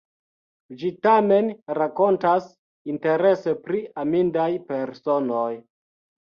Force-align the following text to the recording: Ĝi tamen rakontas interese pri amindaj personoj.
Ĝi 0.83 0.87
tamen 1.07 1.51
rakontas 1.79 2.47
interese 2.95 3.55
pri 3.67 3.83
amindaj 4.05 4.49
personoj. 4.73 5.47